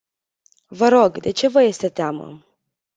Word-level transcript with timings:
Vă 0.67 0.87
rog, 0.87 1.19
de 1.19 1.31
ce 1.31 1.47
vă 1.47 1.61
este 1.63 1.89
teamă? 1.89 2.45